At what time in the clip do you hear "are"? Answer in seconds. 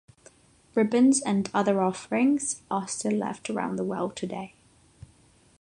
2.71-2.87